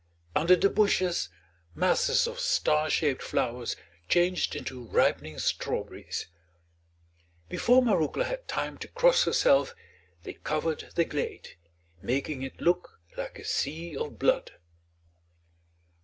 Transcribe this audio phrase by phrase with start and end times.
[0.35, 1.29] Under the bushes
[1.75, 3.75] masses of star shaped flowers
[4.09, 6.25] changed into ripening strawberries.
[7.49, 9.75] Before Marouckla had time to cross herself
[10.23, 11.49] they covered the glade,
[12.01, 14.53] making it look like a sea of blood.